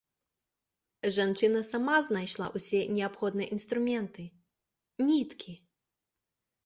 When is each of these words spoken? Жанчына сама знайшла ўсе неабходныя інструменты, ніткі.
Жанчына 1.17 1.61
сама 1.71 1.97
знайшла 2.07 2.47
ўсе 2.57 2.81
неабходныя 2.95 3.47
інструменты, 3.57 4.23
ніткі. 5.11 5.53